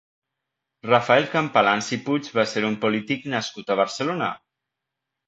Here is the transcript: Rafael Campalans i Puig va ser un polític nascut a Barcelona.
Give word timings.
Rafael 0.85 1.27
Campalans 1.33 1.89
i 1.97 1.99
Puig 2.07 2.29
va 2.37 2.45
ser 2.53 2.63
un 2.71 2.79
polític 2.87 3.29
nascut 3.35 3.71
a 3.75 3.79
Barcelona. 3.81 4.31